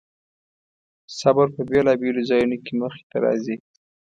صبر 1.19 1.47
په 1.55 1.61
بېلابېلو 1.69 2.21
ځایونو 2.29 2.57
کې 2.65 2.71
مخې 2.81 3.03
ته 3.09 3.17
راځي. 3.23 3.55